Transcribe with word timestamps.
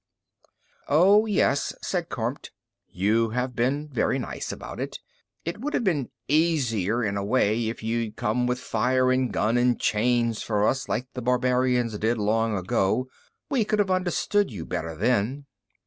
"Oh, 0.87 1.27
yes," 1.27 1.75
said 1.83 2.09
Kormt. 2.09 2.49
"You 2.87 3.29
have 3.37 3.55
been 3.55 3.87
very 3.87 4.17
nice 4.17 4.51
about 4.51 4.79
it. 4.79 4.97
It 5.45 5.61
would 5.61 5.75
have 5.75 5.83
been 5.83 6.09
easier, 6.27 7.03
in 7.03 7.17
a 7.17 7.23
way, 7.23 7.69
if 7.69 7.83
you'd 7.83 8.15
come 8.15 8.47
with 8.47 8.57
fire 8.59 9.11
and 9.11 9.31
gun 9.31 9.57
and 9.59 9.79
chains 9.79 10.41
for 10.41 10.67
us, 10.67 10.89
like 10.89 11.05
the 11.13 11.21
barbarians 11.21 11.95
did 11.99 12.17
long 12.17 12.57
ago. 12.57 13.09
We 13.47 13.63
could 13.63 13.77
have 13.77 13.91
understood 13.91 14.49
you 14.49 14.65
better 14.65 14.95
then." 14.95 15.45